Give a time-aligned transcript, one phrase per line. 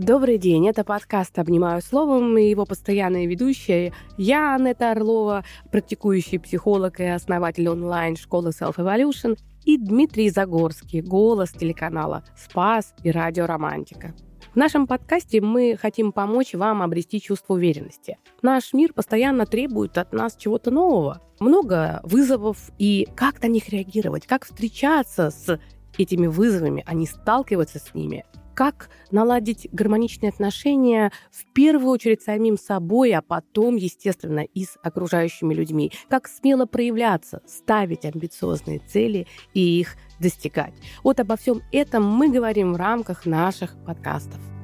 [0.00, 3.92] Добрый день, это подкаст «Обнимаю словом» и его постоянная ведущая.
[4.16, 12.22] Я Анетта Орлова, практикующий психолог и основатель онлайн-школы Self Evolution, и Дмитрий Загорский, голос телеканала
[12.36, 14.14] «Спас» и «Радио Романтика».
[14.52, 18.18] В нашем подкасте мы хотим помочь вам обрести чувство уверенности.
[18.40, 21.20] Наш мир постоянно требует от нас чего-то нового.
[21.40, 25.58] Много вызовов, и как на них реагировать, как встречаться с
[25.98, 28.24] этими вызовами, а не сталкиваться с ними–
[28.58, 35.54] как наладить гармоничные отношения в первую очередь самим собой, а потом, естественно, и с окружающими
[35.54, 35.92] людьми.
[36.10, 40.74] Как смело проявляться, ставить амбициозные цели и их достигать.
[41.04, 44.57] Вот обо всем этом мы говорим в рамках наших подкастов.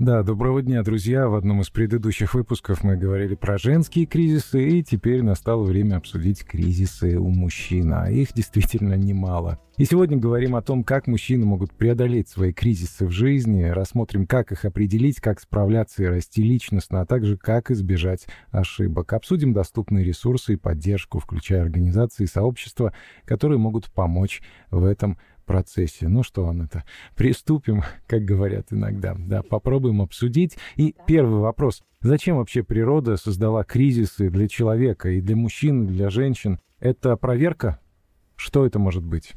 [0.00, 1.28] Да, доброго дня, друзья.
[1.28, 6.42] В одном из предыдущих выпусков мы говорили про женские кризисы, и теперь настало время обсудить
[6.42, 9.58] кризисы у мужчин, а их действительно немало.
[9.76, 14.52] И сегодня говорим о том, как мужчины могут преодолеть свои кризисы в жизни, рассмотрим, как
[14.52, 19.12] их определить, как справляться и расти личностно, а также как избежать ошибок.
[19.12, 22.94] Обсудим доступные ресурсы и поддержку, включая организации и сообщества,
[23.26, 25.18] которые могут помочь в этом
[25.50, 26.06] процессе.
[26.06, 26.84] Ну что, Анна-то,
[27.16, 29.16] приступим, как говорят иногда.
[29.18, 30.56] Да, попробуем обсудить.
[30.76, 31.82] И первый вопрос.
[32.00, 36.60] Зачем вообще природа создала кризисы для человека и для мужчин, и для женщин?
[36.78, 37.80] Это проверка?
[38.36, 39.32] Что это может быть?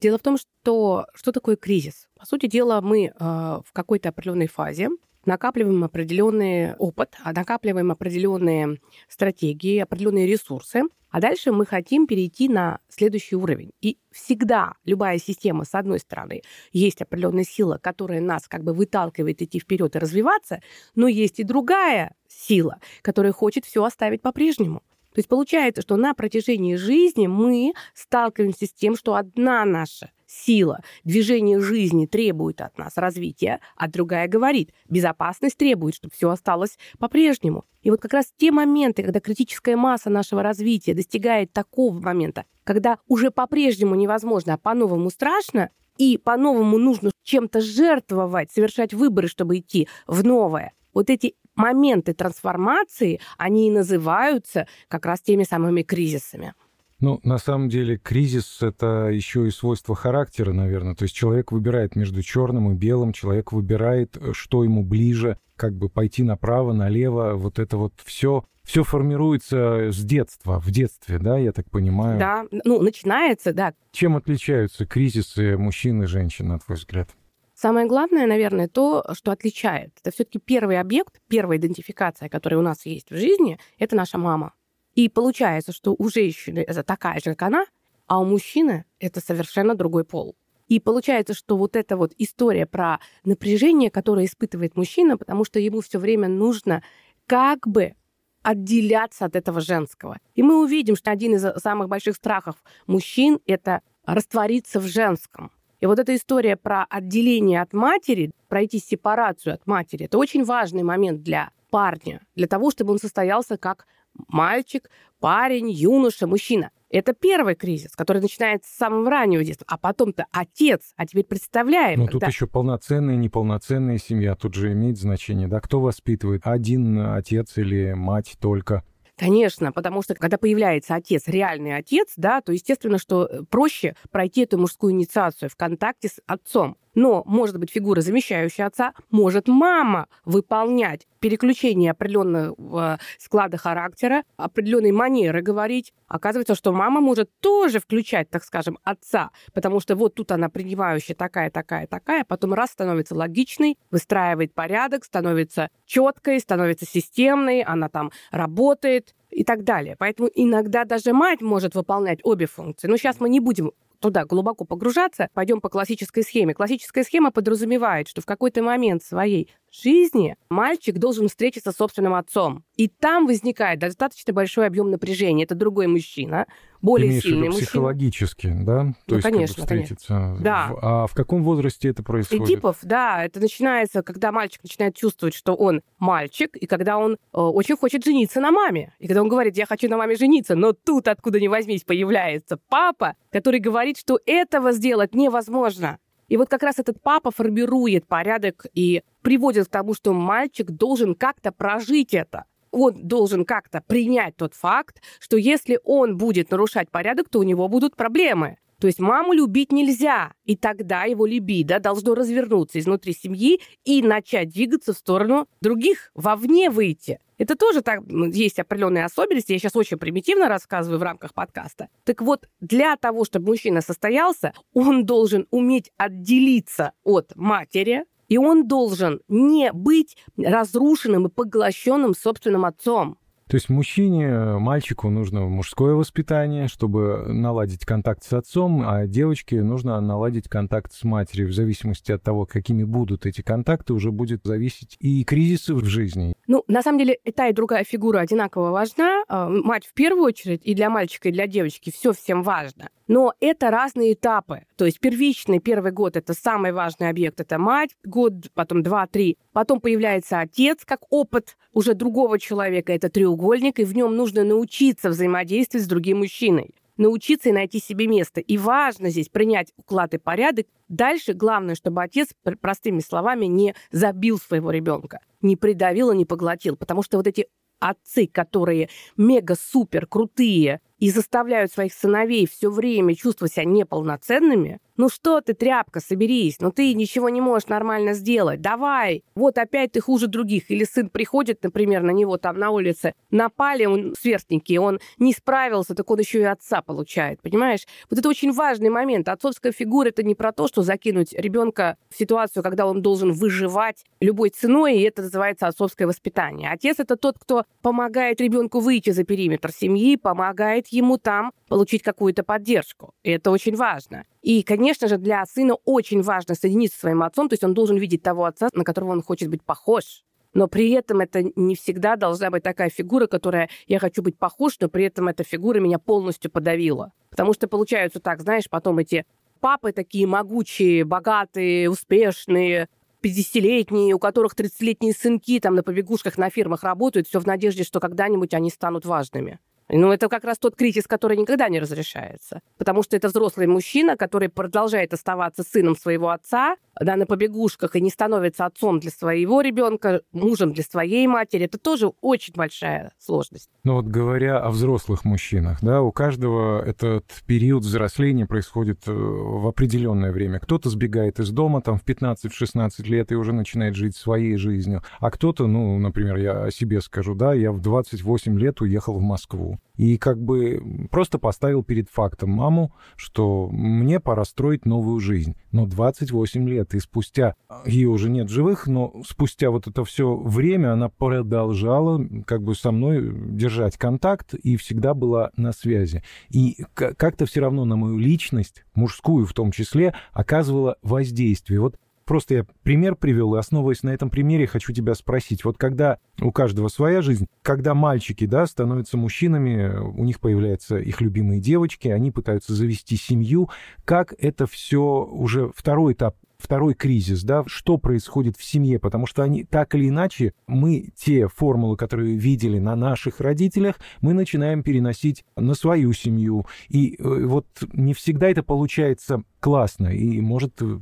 [0.00, 2.08] Дело в том, что что такое кризис?
[2.18, 4.88] По сути дела, мы э, в какой-то определенной фазе
[5.26, 12.80] накапливаем определенный опыт, а накапливаем определенные стратегии, определенные ресурсы, а дальше мы хотим перейти на
[12.88, 13.70] следующий уровень.
[13.80, 19.40] И всегда любая система, с одной стороны, есть определенная сила, которая нас как бы выталкивает
[19.40, 20.60] идти вперед и развиваться,
[20.96, 24.82] но есть и другая сила, которая хочет все оставить по-прежнему.
[25.14, 30.80] То есть получается, что на протяжении жизни мы сталкиваемся с тем, что одна наша сила,
[31.04, 37.64] движение жизни требует от нас развития, а другая говорит, безопасность требует, чтобы все осталось по-прежнему.
[37.82, 42.98] И вот как раз те моменты, когда критическая масса нашего развития достигает такого момента, когда
[43.06, 49.88] уже по-прежнему невозможно, а по-новому страшно, и по-новому нужно чем-то жертвовать, совершать выборы, чтобы идти
[50.06, 50.72] в новое.
[50.92, 56.54] Вот эти моменты трансформации, они и называются как раз теми самыми кризисами.
[57.00, 60.94] Ну, на самом деле, кризис— это еще и свойство характера, наверное.
[60.94, 65.74] То есть человек выбирает между черным и белым, человек выбирает, э, что ему ближе, как
[65.74, 67.34] бы пойти направо, налево.
[67.34, 72.18] Вот это вот все все формируется с детства, в детстве, да, я так понимаю?
[72.18, 73.74] Да, ну, начинается, да.
[73.92, 77.10] Чем отличаются кризисы мужчин и женщин, на твой взгляд?
[77.54, 79.92] Самое главное, наверное, то, что отличает.
[80.00, 84.54] Это все-таки первый объект, первая идентификация, которая у нас есть в жизни, это наша мама.
[84.94, 87.66] И получается, что у женщины это такая же, как она,
[88.06, 90.36] а у мужчины это совершенно другой пол.
[90.68, 95.80] И получается, что вот эта вот история про напряжение, которое испытывает мужчина, потому что ему
[95.80, 96.82] все время нужно
[97.26, 97.94] как бы
[98.42, 100.18] отделяться от этого женского.
[100.34, 102.56] И мы увидим, что один из самых больших страхов
[102.86, 105.50] мужчин— это раствориться в женском.
[105.80, 110.82] И вот эта история про отделение от матери, пройти сепарацию от матери, это очень важный
[110.82, 113.86] момент для парня, для того, чтобы он состоялся как
[114.28, 116.70] мальчик, парень, юноша, мужчина.
[116.90, 119.66] Это первый кризис, который начинается с самого раннего детства.
[119.68, 120.92] А потом-то отец.
[120.96, 122.00] А теперь представляем.
[122.00, 122.26] Ну, когда...
[122.26, 124.36] тут еще полноценная, неполноценная семья.
[124.36, 125.60] Тут же имеет значение, да?
[125.60, 126.42] Кто воспитывает?
[126.44, 128.84] Один отец или мать только?
[129.16, 134.42] Конечно, потому что когда появляется отец, реальный отец, да, то естественно, что э, проще пройти
[134.42, 136.76] эту мужскую инициацию в контакте с отцом.
[136.94, 145.40] Но может быть фигура замещающая отца, может мама выполнять переключение определенного склада характера, определенной манеры
[145.40, 145.94] говорить.
[146.06, 151.14] Оказывается, что мама может тоже включать, так скажем, отца, потому что вот тут она принимающая
[151.14, 158.10] такая, такая, такая, потом раз становится логичной, выстраивает порядок, становится четкой, становится системной, она там
[158.30, 159.96] работает и так далее.
[159.98, 162.86] Поэтому иногда даже мать может выполнять обе функции.
[162.86, 163.72] Но сейчас мы не будем
[164.04, 166.52] туда глубоко погружаться, пойдем по классической схеме.
[166.52, 169.50] Классическая схема подразумевает, что в какой-то момент своей
[169.82, 172.64] жизни мальчик должен встретиться с собственным отцом.
[172.76, 175.44] И там возникает достаточно большой объем напряжения.
[175.44, 176.46] Это другой мужчина,
[176.80, 177.66] более Ты сильный мужчина.
[177.66, 178.80] психологически, да?
[178.80, 180.06] То ну, есть конечно, как бы встретиться.
[180.08, 180.44] Конечно.
[180.44, 180.70] Да.
[180.82, 182.44] А в каком возрасте это происходит?
[182.44, 187.16] Эдипов, да, это начинается, когда мальчик начинает чувствовать, что он мальчик, и когда он э,
[187.32, 188.92] очень хочет жениться на маме.
[188.98, 192.58] И когда он говорит, я хочу на маме жениться, но тут, откуда ни возьмись, появляется
[192.68, 195.98] папа, который говорит, что этого сделать невозможно.
[196.28, 201.14] И вот как раз этот папа формирует порядок и приводит к тому, что мальчик должен
[201.14, 202.44] как-то прожить это.
[202.70, 207.68] Он должен как-то принять тот факт, что если он будет нарушать порядок, то у него
[207.68, 208.58] будут проблемы.
[208.84, 214.50] То есть маму любить нельзя, и тогда его либидо должно развернуться изнутри семьи и начать
[214.50, 217.18] двигаться в сторону других, вовне выйти.
[217.38, 219.52] Это тоже так, есть определенные особенности.
[219.52, 221.88] Я сейчас очень примитивно рассказываю в рамках подкаста.
[222.04, 228.68] Так вот, для того, чтобы мужчина состоялся, он должен уметь отделиться от матери, и он
[228.68, 233.16] должен не быть разрушенным и поглощенным собственным отцом.
[233.48, 240.00] То есть мужчине, мальчику нужно мужское воспитание, чтобы наладить контакт с отцом, а девочке нужно
[240.00, 241.48] наладить контакт с матерью.
[241.48, 246.34] В зависимости от того, какими будут эти контакты, уже будет зависеть и кризисы в жизни.
[246.46, 249.24] Ну, на самом деле, и та, и другая фигура одинаково важна.
[249.28, 252.88] А, мать в первую очередь, и для мальчика, и для девочки все всем важно.
[253.06, 254.62] Но это разные этапы.
[254.76, 259.38] То есть первичный первый год– это самый важный объект, это мать, год, потом два-три.
[259.52, 265.10] Потом появляется отец как опыт уже другого человека, это треугольник, и в нем нужно научиться
[265.10, 268.40] взаимодействовать с другим мужчиной научиться и найти себе место.
[268.40, 270.66] И важно здесь принять уклад и порядок.
[270.88, 272.28] Дальше главное, чтобы отец,
[272.60, 276.76] простыми словами, не забил своего ребенка, не придавил и не поглотил.
[276.76, 277.48] Потому что вот эти
[277.80, 285.40] отцы, которые мега-супер крутые и заставляют своих сыновей все время чувствовать себя неполноценными, ну что
[285.40, 289.24] ты, тряпка, соберись, ну ты ничего не можешь нормально сделать, давай.
[289.34, 290.70] Вот опять ты хуже других.
[290.70, 295.94] Или сын приходит, например, на него там на улице, напали он сверстники, он не справился,
[295.94, 297.86] так он еще и отца получает, понимаешь?
[298.08, 299.28] Вот это очень важный момент.
[299.28, 304.04] Отцовская фигура это не про то, что закинуть ребенка в ситуацию, когда он должен выживать
[304.20, 306.70] любой ценой, и это называется отцовское воспитание.
[306.70, 312.44] Отец это тот, кто помогает ребенку выйти за периметр семьи, помогает ему там получить какую-то
[312.44, 313.12] поддержку.
[313.22, 314.24] И это очень важно.
[314.44, 317.96] И, конечно же, для сына очень важно соединиться со своим отцом, то есть он должен
[317.96, 320.22] видеть того отца, на которого он хочет быть похож.
[320.52, 324.76] Но при этом это не всегда должна быть такая фигура, которая я хочу быть похож,
[324.80, 327.12] но при этом эта фигура меня полностью подавила.
[327.30, 329.24] Потому что получаются так, знаешь, потом эти
[329.60, 332.90] папы такие могучие, богатые, успешные,
[333.22, 337.98] 50-летние, у которых 30-летние сынки там на побегушках на фирмах работают, все в надежде, что
[337.98, 339.58] когда-нибудь они станут важными.
[339.88, 342.60] Ну, это как раз тот кризис, который никогда не разрешается.
[342.78, 348.00] Потому что это взрослый мужчина, который продолжает оставаться сыном своего отца, да, на побегушках и
[348.00, 351.64] не становится отцом для своего ребенка, мужем для своей матери.
[351.64, 353.70] Это тоже очень большая сложность.
[353.84, 359.66] Ну вот говоря о взрослых мужчинах, да, у каждого этот период взросления происходит э, в
[359.66, 360.60] определенное время.
[360.60, 365.30] Кто-то сбегает из дома там в 15-16 лет и уже начинает жить своей жизнью, а
[365.30, 369.78] кто-то, ну, например, я о себе скажу, да, я в 28 лет уехал в Москву.
[369.96, 375.54] И как бы просто поставил перед фактом маму, что мне пора строить новую жизнь.
[375.70, 377.54] Но 28 лет, и спустя,
[377.86, 382.90] ее уже нет живых, но спустя вот это все время она продолжала как бы со
[382.90, 386.22] мной держать контакт и всегда была на связи.
[386.50, 391.80] И как-то все равно на мою личность, мужскую в том числе, оказывала воздействие.
[391.80, 395.64] Вот Просто я пример привел, и основываясь на этом примере, хочу тебя спросить.
[395.64, 401.20] Вот когда у каждого своя жизнь, когда мальчики, да, становятся мужчинами, у них появляются их
[401.20, 403.68] любимые девочки, они пытаются завести семью,
[404.04, 409.42] как это все уже второй этап второй кризис, да, что происходит в семье, потому что
[409.42, 415.44] они так или иначе, мы те формулы, которые видели на наших родителях, мы начинаем переносить
[415.56, 416.66] на свою семью.
[416.88, 420.98] И э, вот не всегда это получается классно и может э,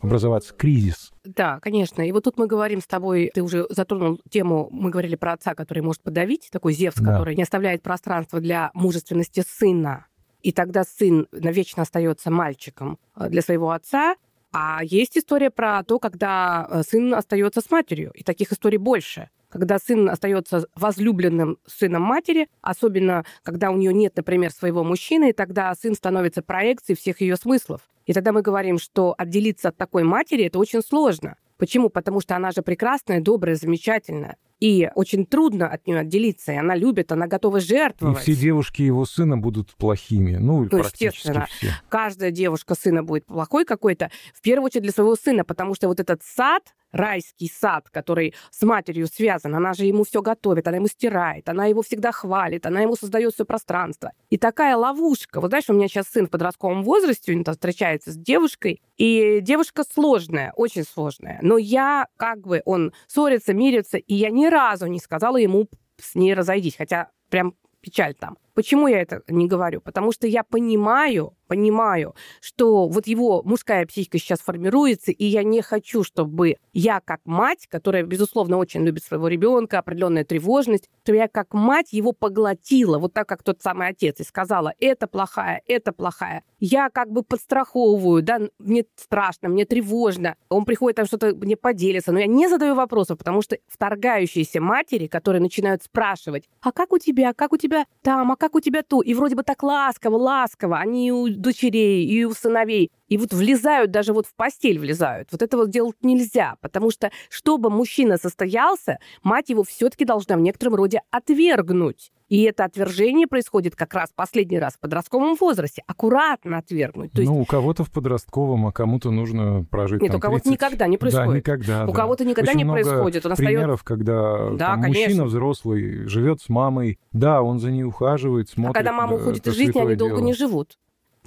[0.00, 1.12] образоваться кризис.
[1.24, 2.06] Да, конечно.
[2.06, 5.54] И вот тут мы говорим с тобой, ты уже затронул тему, мы говорили про отца,
[5.54, 7.12] который может подавить, такой Зевс, да.
[7.12, 10.06] который не оставляет пространства для мужественности сына.
[10.40, 14.14] И тогда сын навечно остается мальчиком э, для своего отца.
[14.60, 19.30] А есть история про то, когда э, сын остается с матерью, и таких историй больше
[19.50, 25.32] когда сын остается возлюбленным сыном матери, особенно когда у нее нет, например, своего мужчины, и
[25.32, 27.80] тогда сын становится проекцией всех ее смыслов.
[28.04, 31.36] И тогда мы говорим, что отделиться от такой матери это очень сложно.
[31.56, 31.88] Почему?
[31.88, 34.36] Потому что она же прекрасная, добрая, замечательная.
[34.60, 38.18] И очень трудно от нее отделиться, и она любит, она готова жертвовать.
[38.18, 40.36] И все девушки его сына будут плохими.
[40.36, 41.46] Ну, ну естественно.
[41.50, 41.72] Все.
[41.88, 46.00] Каждая девушка сына будет плохой какой-то, в первую очередь для своего сына, потому что вот
[46.00, 50.88] этот сад, райский сад, который с матерью связан, она же ему все готовит, она ему
[50.88, 54.12] стирает, она его всегда хвалит, она ему создает все пространство.
[54.30, 55.40] И такая ловушка.
[55.40, 59.84] Вот знаешь, у меня сейчас сын в подростковом возрасте, он встречается с девушкой, и девушка
[59.84, 61.38] сложная, очень сложная.
[61.42, 65.68] Но я как бы, он ссорится, мирится, и я не разу не сказала ему
[66.00, 68.38] с ней разойдись, хотя прям печаль там.
[68.54, 69.80] Почему я это не говорю?
[69.80, 75.62] Потому что я понимаю, понимаю, что вот его мужская психика сейчас формируется, и я не
[75.62, 81.26] хочу, чтобы я как мать, которая, безусловно, очень любит своего ребенка, определенная тревожность, то я
[81.26, 85.92] как мать его поглотила, вот так, как тот самый отец, и сказала, это плохая, это
[85.92, 86.44] плохая.
[86.60, 90.36] Я как бы подстраховываю, да, мне страшно, мне тревожно.
[90.48, 95.06] Он приходит там что-то мне поделится, но я не задаю вопросов, потому что вторгающиеся матери,
[95.06, 98.82] которые начинают спрашивать, а как у тебя, как у тебя там, а как у тебя
[98.82, 102.90] то, и вроде бы так ласково, ласково, они дочерей, и у сыновей.
[103.08, 105.28] И вот влезают, даже вот в постель влезают.
[105.32, 110.74] Вот этого делать нельзя, потому что, чтобы мужчина состоялся, мать его все-таки должна в некотором
[110.74, 112.12] роде отвергнуть.
[112.28, 115.82] И это отвержение происходит как раз последний раз в подростковом возрасте.
[115.86, 117.12] Аккуратно отвергнуть.
[117.12, 117.32] То есть...
[117.32, 120.98] Ну, у кого-то в подростковом, а кому-то нужно прожить Нет, там, у кого-то никогда не
[120.98, 121.28] происходит.
[121.28, 121.84] Да, никогда.
[121.84, 121.94] У да.
[121.94, 123.26] кого-то никогда Очень не много происходит.
[123.26, 123.84] Он примеров, остается...
[123.84, 125.02] когда Да, там, конечно.
[125.02, 126.98] мужчина взрослый живет с мамой.
[127.12, 128.76] Да, он за ней ухаживает, смотрит.
[128.76, 130.26] А когда мама да, уходит из жизни, они долго дело.
[130.26, 130.76] не живут.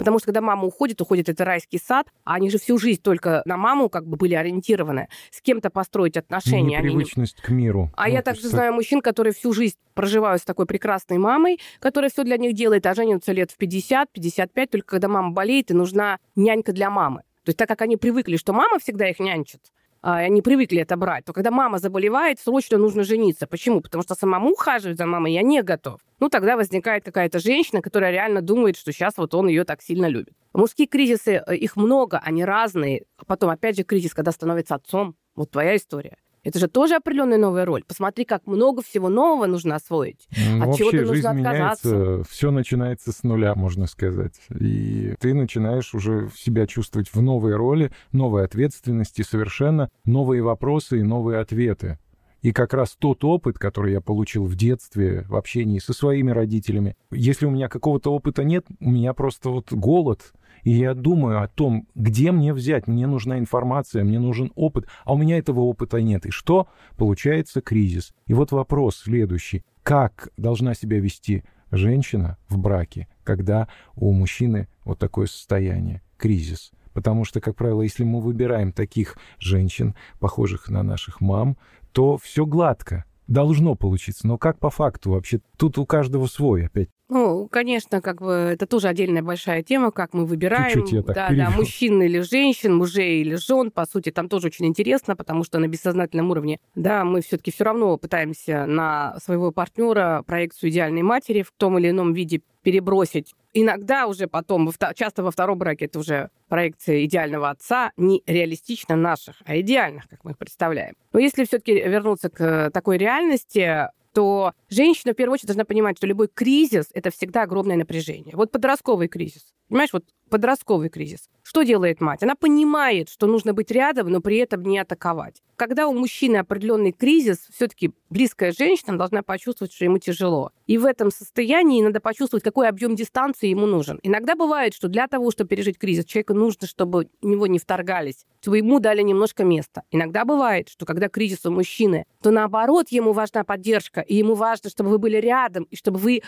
[0.02, 3.42] Потому что когда мама уходит, уходит это райский сад, а они же всю жизнь только
[3.44, 5.06] на маму как бы были ориентированы.
[5.30, 6.78] С кем-то построить отношения.
[6.78, 7.90] они не- Непривычность к миру.
[7.96, 11.60] А Ну, я также есть знаю мужчин, которые всю жизнь проживают с такой прекрасной мамой,
[11.78, 15.74] которая все для них делает, а женятся лет в 50-55, только когда мама болеет, и
[15.74, 17.22] нужна нянька для мамы.
[17.44, 19.60] То есть так как они привыкли, что мама всегда их нянчит,
[20.02, 23.46] они привыкли это брать, то когда мама заболевает, срочно нужно жениться.
[23.46, 23.80] Почему?
[23.80, 26.00] Потому что самому ухаживать за мамой я не готов.
[26.18, 30.06] Ну, тогда возникает какая-то женщина, которая реально думает, что сейчас вот он ее так сильно
[30.06, 30.34] любит.
[30.52, 33.04] Мужские кризисы, э, их много, они разные.
[33.16, 35.14] А Потом, опять же, кризис, когда становится отцом.
[35.34, 36.16] Вот твоя история.
[36.44, 37.84] Это же тоже определенная новая роль.
[37.86, 40.26] Посмотри, как много всего нового нужно освоить.
[40.36, 41.88] Ну, От чего-то нужно жизнь отказаться.
[41.88, 44.34] меняется, все начинается с нуля, можно сказать.
[44.58, 51.02] И ты начинаешь уже себя чувствовать в новой роли, новой ответственности, совершенно новые вопросы и
[51.02, 51.98] новые ответы.
[52.42, 56.96] И как раз тот опыт, который я получил в детстве, в общении со своими родителями,
[57.12, 60.32] если у меня какого-то опыта нет, у меня просто вот голод.
[60.62, 65.14] И я думаю о том, где мне взять, мне нужна информация, мне нужен опыт, а
[65.14, 66.26] у меня этого опыта нет.
[66.26, 66.68] И что?
[66.96, 68.12] Получается кризис.
[68.26, 69.64] И вот вопрос следующий.
[69.82, 76.70] Как должна себя вести женщина в браке, когда у мужчины вот такое состояние, кризис?
[76.92, 81.56] Потому что, как правило, если мы выбираем таких женщин, похожих на наших мам,
[81.92, 83.04] то все гладко.
[83.28, 84.26] Должно получиться.
[84.26, 85.40] Но как по факту вообще?
[85.56, 86.90] Тут у каждого свой опять.
[87.12, 91.14] Ну, конечно, как бы это тоже отдельная большая тема, как мы выбираем, Чуть-чуть я так
[91.14, 91.44] да, перебил.
[91.44, 93.70] да, мужчин или женщин, мужей или жен.
[93.70, 97.64] По сути, там тоже очень интересно, потому что на бессознательном уровне, да, мы все-таки все
[97.64, 103.34] равно пытаемся на своего партнера проекцию идеальной матери в том или ином виде перебросить.
[103.52, 109.36] Иногда уже потом, часто во втором браке это уже проекция идеального отца, не реалистично наших,
[109.44, 110.94] а идеальных, как мы их представляем.
[111.12, 116.06] Но если все-таки вернуться к такой реальности, то женщина в первую очередь должна понимать, что
[116.06, 118.34] любой кризис– это всегда огромное напряжение.
[118.36, 119.52] Вот подростковый кризис.
[119.72, 121.30] Понимаешь, вот подростковый кризис.
[121.42, 122.22] Что делает мать?
[122.22, 125.42] Она понимает, что нужно быть рядом, но при этом не атаковать.
[125.56, 130.50] Когда у мужчины определенный кризис, все-таки близкая женщина должна почувствовать, что ему тяжело.
[130.66, 133.98] И в этом состоянии надо почувствовать, какой объем дистанции ему нужен.
[134.02, 138.26] Иногда бывает, что для того, чтобы пережить кризис, человеку нужно, чтобы в него не вторгались,
[138.40, 139.84] чтобы ему дали немножко места.
[139.90, 144.68] Иногда бывает, что когда кризис у мужчины, то наоборот, ему важна поддержка, и ему важно,
[144.68, 146.22] чтобы вы были рядом, и чтобы вы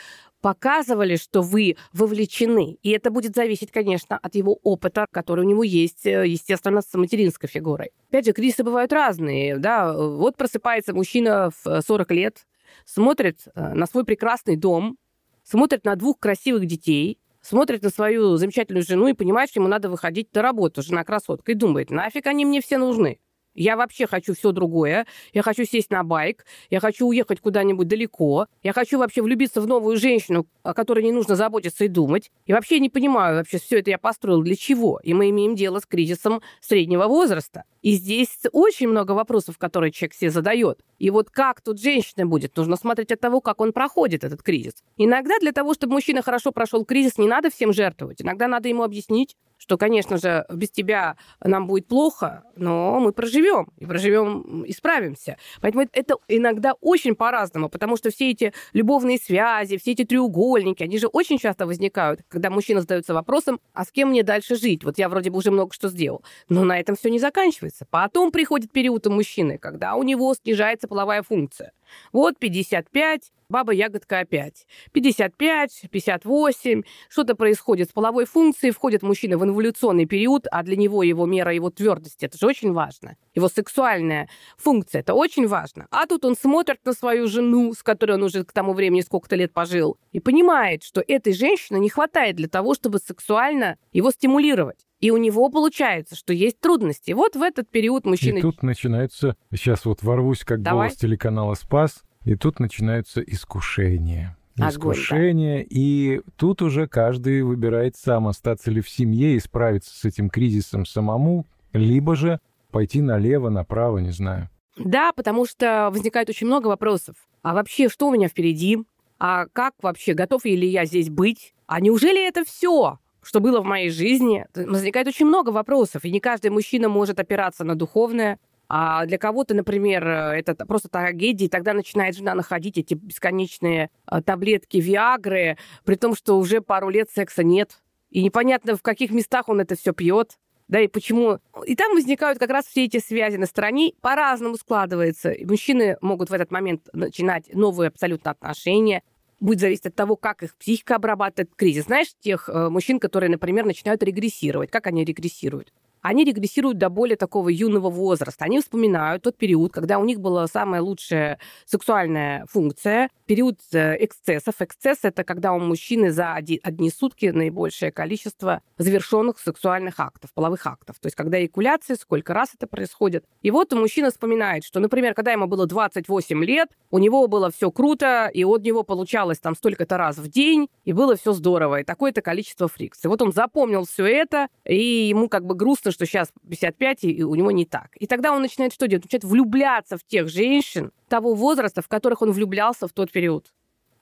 [0.44, 2.76] показывали, что вы вовлечены.
[2.82, 6.92] И это будет зависеть, конечно, от его опыта, который у него есть, э, естественно, с
[6.92, 7.92] материнской фигурой.
[8.10, 9.56] Опять же, кризисы бывают разные.
[9.56, 9.94] Да?
[9.94, 12.46] Вот просыпается мужчина в 40 лет,
[12.84, 14.98] смотрит э, на свой прекрасный дом,
[15.44, 19.88] смотрит на двух красивых детей, смотрит на свою замечательную жену и понимает, что ему надо
[19.88, 23.18] выходить на работу, жена красотка, и думает, нафиг они мне все нужны.
[23.54, 25.06] Я вообще хочу все другое.
[25.32, 26.44] Я хочу сесть на байк.
[26.70, 28.46] Я хочу уехать куда-нибудь далеко.
[28.62, 32.30] Я хочу вообще влюбиться в новую женщину, о которой не нужно заботиться и думать.
[32.46, 35.00] И вообще не понимаю, вообще все это я построил для чего.
[35.02, 37.64] И мы имеем дело с кризисом среднего возраста.
[37.82, 40.80] И здесь очень много вопросов, которые человек себе задает.
[40.98, 44.72] И вот как тут женщина будет, нужно смотреть от того, как он проходит этот кризис.
[44.96, 48.22] Иногда для того, чтобы мужчина хорошо прошел кризис, не надо всем жертвовать.
[48.22, 53.72] Иногда надо ему объяснить, что, конечно же, без тебя нам будет плохо, но мы проживем,
[53.78, 55.38] и проживем, и справимся.
[55.62, 60.98] Поэтому это иногда очень по-разному, потому что все эти любовные связи, все эти треугольники, они
[60.98, 64.84] же очень часто возникают, когда мужчина задается вопросом, а с кем мне дальше жить?
[64.84, 66.22] Вот я вроде бы уже много что сделал.
[66.50, 67.86] Но на этом все не заканчивается.
[67.88, 71.72] Потом приходит период у мужчины, когда у него снижается половая функция.
[72.12, 74.66] Вот 55, баба ягодка опять.
[74.92, 81.02] 55, 58, что-то происходит с половой функцией, входит мужчина в инволюционный период, а для него
[81.02, 83.16] его мера его твердости, это же очень важно.
[83.34, 85.86] Его сексуальная функция, это очень важно.
[85.90, 89.36] А тут он смотрит на свою жену, с которой он уже к тому времени сколько-то
[89.36, 94.86] лет пожил, и понимает, что этой женщине не хватает для того, чтобы сексуально его стимулировать.
[95.04, 97.10] И у него получается, что есть трудности.
[97.10, 98.38] И вот в этот период мужчина...
[98.38, 99.36] И тут начинается...
[99.50, 100.88] Сейчас вот ворвусь как Давай.
[100.88, 104.38] голос телеканала «Спас», и тут начинаются искушения.
[104.56, 110.06] Огонь, Искушения, и тут уже каждый выбирает сам, остаться ли в семье и справиться с
[110.06, 114.48] этим кризисом самому, либо же пойти налево, направо, не знаю.
[114.78, 117.16] Да, потому что возникает очень много вопросов.
[117.42, 118.78] А вообще, что у меня впереди?
[119.18, 121.52] А как вообще, готов ли я здесь быть?
[121.66, 123.00] А неужели это все?
[123.24, 127.64] Что было в моей жизни, возникает очень много вопросов, и не каждый мужчина может опираться
[127.64, 128.38] на духовное,
[128.68, 134.22] а для кого-то, например, это просто трагедия, и тогда начинает жена находить эти бесконечные а,
[134.22, 137.82] таблетки Виагры, при том, что уже пару лет секса нет.
[138.10, 140.38] И непонятно, в каких местах он это все пьет.
[140.66, 141.40] Да, и почему.
[141.66, 145.30] И там возникают как раз все эти связи на стороне, по-разному складывается.
[145.30, 149.02] И мужчины могут в этот момент начинать новые абсолютно отношения,
[149.40, 151.84] будет зависеть от того, как их психика обрабатывает кризис.
[151.84, 154.70] Знаешь, тех э, мужчин, которые, например, начинают регрессировать.
[154.70, 155.72] Как они регрессируют?
[156.04, 158.44] Они регрессируют до более такого юного возраста.
[158.44, 164.56] Они вспоминают тот период, когда у них была самая лучшая сексуальная функция, период э, эксцессов.
[164.60, 170.98] Эксцесс– это когда у мужчины за одни сутки наибольшее количество завершенных сексуальных актов, половых актов.
[171.00, 173.24] То есть когда эякуляция, сколько раз это происходит.
[173.40, 177.70] И вот мужчина вспоминает, что, например, когда ему было 28 лет, у него было все
[177.70, 181.84] круто, и от него получалось там столько-то раз в день, и было все здорово, и
[181.84, 183.08] такое-то количество фрикций.
[183.08, 187.34] Вот он запомнил все это, и ему как бы грустно, что сейчас 55, и у
[187.34, 187.90] него не так.
[187.98, 189.04] И тогда он начинает что делать?
[189.04, 193.52] Он начинает влюбляться в тех женщин того возраста, в которых он влюблялся в тот период.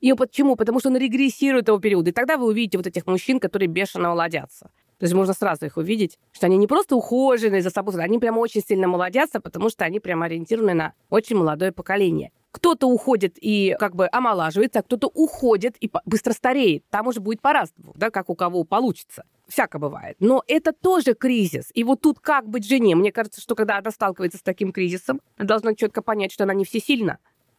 [0.01, 0.57] И почему?
[0.57, 2.11] Потому что он регрессирует того периода.
[2.11, 4.71] И тогда вы увидите вот этих мужчин, которые бешено молодятся.
[4.99, 8.39] То есть можно сразу их увидеть, что они не просто ухоженные за собой, они прямо
[8.39, 12.31] очень сильно молодятся, потому что они прямо ориентированы на очень молодое поколение.
[12.53, 16.85] Кто-то уходит и как бы омолаживается, а кто-то уходит и быстро стареет.
[16.91, 19.25] Там уже будет по-разному, да, как у кого получится.
[19.53, 20.17] Всяко бывает.
[20.19, 21.71] Но это тоже кризис.
[21.75, 22.97] И вот тут как быть жене?
[22.97, 26.55] Мне кажется, что когда она сталкивается с таким кризисом, она должна четко понять, что она
[26.55, 27.19] не всесильна.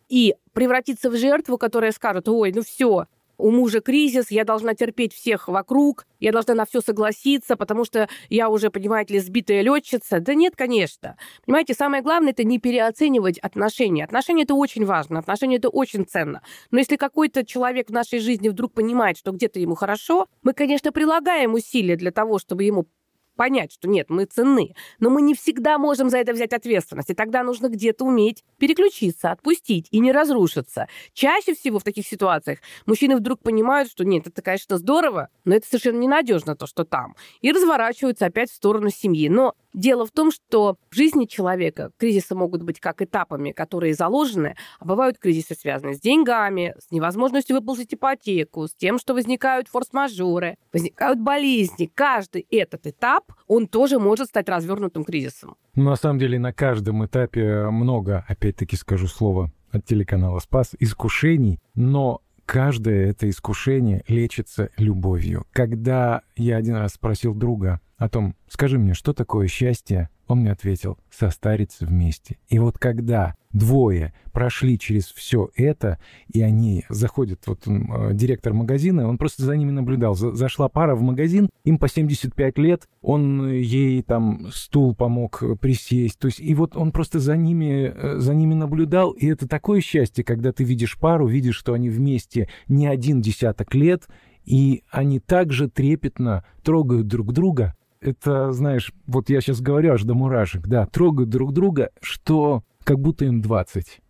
[0.09, 3.05] И превратиться в жертву, которая скажет, ой, ну все,
[3.43, 8.07] у мужа кризис, я должна терпеть всех вокруг, я должна на все согласиться, потому что
[8.29, 10.21] я уже, понимаете ли, сбитая летчица.
[10.21, 11.17] Да нет, конечно.
[11.45, 14.05] Понимаете, самое главное это не переоценивать отношения.
[14.05, 16.41] Отношения это очень важно, отношения это очень ценно.
[16.71, 20.93] Но если какой-то человек в нашей жизни вдруг понимает, что где-то ему хорошо, мы, конечно,
[20.93, 22.87] прилагаем усилия для того, чтобы ему
[23.35, 27.13] понять, что нет, мы ценны, но мы не всегда можем за это взять ответственность, и
[27.13, 30.87] тогда нужно где-то уметь переключиться, отпустить и не разрушиться.
[31.13, 35.67] Чаще всего в таких ситуациях мужчины вдруг понимают, что нет, это, конечно, здорово, но это
[35.67, 39.29] совершенно ненадежно то, что там, и разворачиваются опять в сторону семьи.
[39.29, 44.55] Но Дело в том, что в жизни человека кризисы могут быть как этапами, которые заложены,
[44.79, 50.57] а бывают кризисы, связанные с деньгами, с невозможностью выплатить ипотеку, с тем, что возникают форс-мажоры,
[50.71, 51.89] возникают болезни.
[51.93, 55.55] Каждый этот этап, он тоже может стать развернутым кризисом.
[55.75, 61.59] Ну, на самом деле на каждом этапе много, опять-таки скажу слово от телеканала «Спас», искушений,
[61.73, 65.47] но каждое это искушение лечится любовью.
[65.51, 70.51] Когда я один раз спросил друга, о том, скажи мне, что такое счастье, он мне
[70.51, 72.37] ответил, состариться вместе.
[72.49, 78.53] И вот когда двое прошли через все это, и они заходят, вот он, э, директор
[78.53, 80.15] магазина, он просто за ними наблюдал.
[80.15, 86.19] За, зашла пара в магазин, им по 75 лет, он ей там стул помог присесть.
[86.19, 89.79] То есть, и вот он просто за ними, э, за ними наблюдал, и это такое
[89.79, 94.07] счастье, когда ты видишь пару, видишь, что они вместе не один десяток лет,
[94.45, 100.13] и они также трепетно трогают друг друга, это, знаешь, вот я сейчас говорю аж до
[100.13, 104.01] мурашек, да, трогают друг друга, что как будто им 20.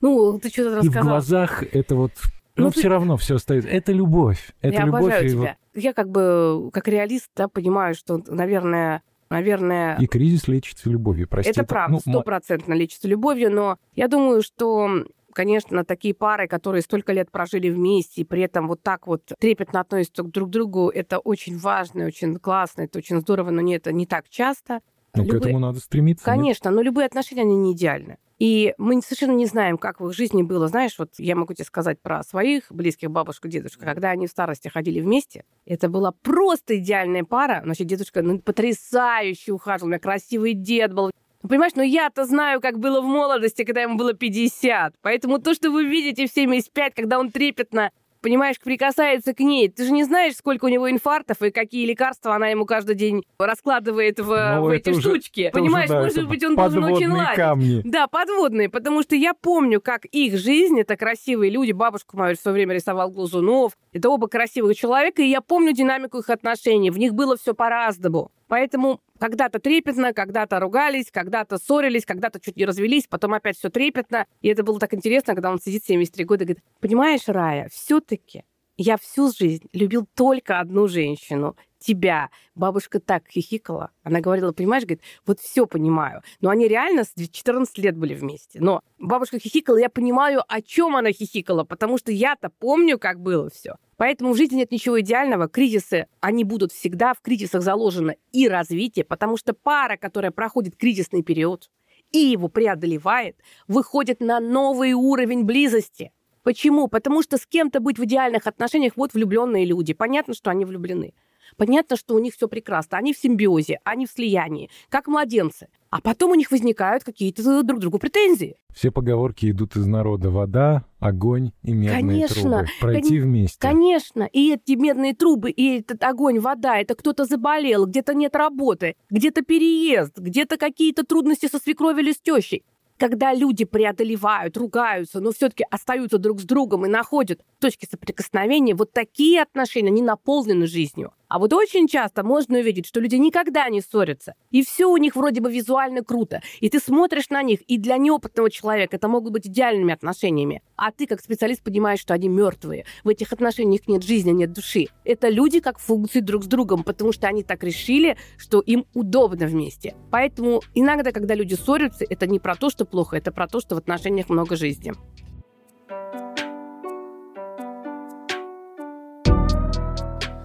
[0.00, 1.02] Ну, ты что-то рассказал.
[1.02, 2.12] И в глазах это вот
[2.56, 2.80] но ну, ты...
[2.80, 3.70] все равно все остается.
[3.70, 4.52] Это любовь.
[4.60, 5.02] Это я любовь.
[5.02, 5.56] Обожаю тебя.
[5.74, 5.82] Вот...
[5.82, 9.96] Я как бы, как реалист, да, понимаю, что, наверное, наверное...
[9.98, 11.50] И кризис лечится любовью, прости.
[11.50, 16.48] Это, это правда, ну, стопроцентно ну, лечится любовью, но я думаю, что конечно, такие пары,
[16.48, 20.52] которые столько лет прожили вместе, и при этом вот так вот трепетно относятся друг к
[20.52, 24.80] другу, это очень важно, очень классно, это очень здорово, но не, это не так часто.
[25.14, 25.40] Ну, любые...
[25.40, 26.24] к этому надо стремиться.
[26.24, 26.76] Конечно, нет?
[26.76, 28.18] но любые отношения, они не идеальны.
[28.40, 30.66] И мы совершенно не знаем, как в их жизни было.
[30.66, 33.84] Знаешь, вот я могу тебе сказать про своих близких бабушку дедушку.
[33.84, 37.60] Когда они в старости ходили вместе, это была просто идеальная пара.
[37.64, 39.88] Значит, дедушка ну, потрясающе ухаживал.
[39.88, 41.10] У меня красивый дед был.
[41.42, 44.94] Ну, понимаешь, но я-то знаю, как было в молодости, когда ему было 50.
[45.00, 49.68] Поэтому то, что вы видите в 75, когда он трепетно понимаешь, прикасается к ней.
[49.68, 53.24] Ты же не знаешь, сколько у него инфарктов и какие лекарства она ему каждый день
[53.38, 55.50] раскладывает в, ну, в эти уже, штучки.
[55.52, 57.36] Понимаешь, уже, да, может быть, он должен очень ладить.
[57.36, 57.82] камни.
[57.84, 62.40] Да, подводные, потому что я помню, как их жизнь, это красивые люди, бабушку мою в
[62.40, 66.98] свое время рисовал Глазунов, это оба красивых человека, и я помню динамику их отношений, в
[66.98, 68.30] них было все по-разному.
[68.48, 74.26] Поэтому когда-то трепетно, когда-то ругались, когда-то ссорились, когда-то чуть не развелись, потом опять все трепетно.
[74.40, 78.44] И это было так интересно, когда он сидит 73 года и говорит, понимаешь, Рая, все-таки
[78.82, 82.30] я всю жизнь любил только одну женщину тебя.
[82.54, 83.90] Бабушка так хихикала.
[84.02, 86.22] Она говорила, понимаешь, говорит, вот все понимаю.
[86.40, 88.58] Но они реально с 14 лет были вместе.
[88.58, 93.50] Но бабушка хихикала, я понимаю, о чем она хихикала, потому что я-то помню, как было
[93.50, 93.74] все.
[93.98, 95.46] Поэтому в жизни нет ничего идеального.
[95.46, 97.12] Кризисы, они будут всегда.
[97.12, 101.70] В кризисах заложено и развитие, потому что пара, которая проходит кризисный период
[102.12, 103.36] и его преодолевает,
[103.68, 106.12] выходит на новый уровень близости.
[106.42, 106.88] Почему?
[106.88, 109.92] Потому что с кем-то быть в идеальных отношениях вот влюбленные люди.
[109.92, 111.12] Понятно, что они влюблены.
[111.56, 112.98] Понятно, что у них все прекрасно.
[112.98, 115.68] Они в симбиозе, они в слиянии, как младенцы.
[115.90, 118.56] А потом у них возникают какие-то друг другу претензии.
[118.72, 120.30] Все поговорки идут из народа.
[120.30, 122.66] Вода, огонь и медные конечно, трубы.
[122.80, 123.58] Пройти кон- вместе.
[123.58, 124.22] Конечно.
[124.22, 129.42] И эти медные трубы, и этот огонь, вода, это кто-то заболел, где-то нет работы, где-то
[129.42, 132.64] переезд, где-то какие-то трудности со свекровью или с тещей
[133.00, 138.92] когда люди преодолевают, ругаются, но все-таки остаются друг с другом и находят точки соприкосновения, вот
[138.92, 141.12] такие отношения, они наполнены жизнью.
[141.30, 144.34] А вот очень часто можно увидеть, что люди никогда не ссорятся.
[144.50, 146.42] И все у них вроде бы визуально круто.
[146.58, 150.60] И ты смотришь на них, и для неопытного человека это могут быть идеальными отношениями.
[150.74, 152.84] А ты, как специалист, понимаешь, что они мертвые.
[153.04, 154.88] В этих отношениях нет жизни, нет души.
[155.04, 159.46] Это люди как функции друг с другом, потому что они так решили, что им удобно
[159.46, 159.94] вместе.
[160.10, 163.76] Поэтому иногда, когда люди ссорятся, это не про то, что плохо, это про то, что
[163.76, 164.94] в отношениях много жизни.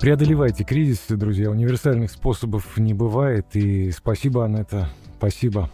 [0.06, 1.50] Преодолевайте кризисы, друзья.
[1.50, 3.56] Универсальных способов не бывает.
[3.56, 4.88] И спасибо, Анетта.
[5.18, 5.72] Спасибо.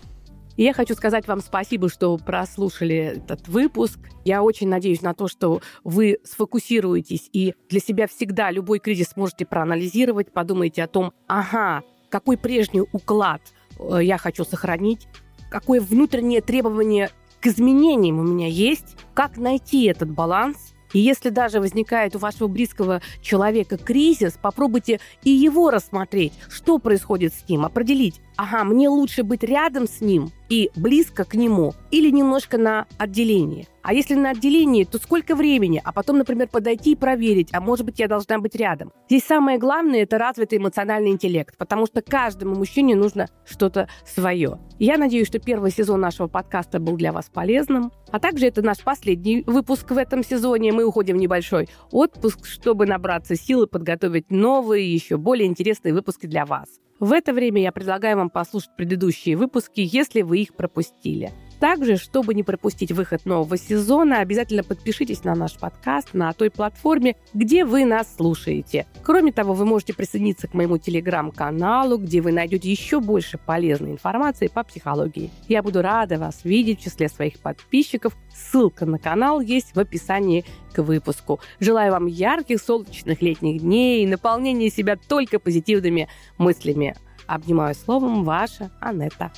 [0.55, 3.99] Я хочу сказать вам спасибо, что прослушали этот выпуск.
[4.23, 9.45] Я очень надеюсь на то, что вы сфокусируетесь и для себя всегда любой кризис можете
[9.45, 13.41] проанализировать, подумайте о том, ага, какой прежний уклад
[13.79, 15.09] э, я хочу сохранить,
[15.49, 17.09] какое внутреннее требование
[17.41, 22.47] к изменениям у меня есть, как найти этот баланс, и если даже возникает у вашего
[22.47, 29.23] близкого человека кризис, попробуйте и его рассмотреть, что происходит с ним, определить, ага, мне лучше
[29.23, 33.67] быть рядом с ним и близко к нему, или немножко на отделении.
[33.83, 35.81] А если на отделении, то сколько времени?
[35.83, 38.91] А потом, например, подойти и проверить, а может быть, я должна быть рядом.
[39.07, 44.59] Здесь самое главное– это развитый эмоциональный интеллект, потому что каждому мужчине нужно что-то свое.
[44.77, 47.91] Я надеюсь, что первый сезон нашего подкаста был для вас полезным.
[48.11, 50.73] А также это наш последний выпуск в этом сезоне.
[50.73, 56.27] Мы уходим в небольшой отпуск, чтобы набраться сил и подготовить новые, еще более интересные выпуски
[56.27, 56.67] для вас.
[57.01, 61.31] В это время я предлагаю вам послушать предыдущие выпуски, если вы их пропустили.
[61.61, 67.17] Также, чтобы не пропустить выход нового сезона, обязательно подпишитесь на наш подкаст на той платформе,
[67.35, 68.87] где вы нас слушаете.
[69.03, 74.47] Кроме того, вы можете присоединиться к моему телеграм-каналу, где вы найдете еще больше полезной информации
[74.47, 75.29] по психологии.
[75.47, 78.17] Я буду рада вас видеть в числе своих подписчиков.
[78.33, 81.41] Ссылка на канал есть в описании к выпуску.
[81.59, 86.07] Желаю вам ярких солнечных летних дней и наполнения себя только позитивными
[86.39, 86.95] мыслями.
[87.27, 89.31] Обнимаю словом, ваша Анетта.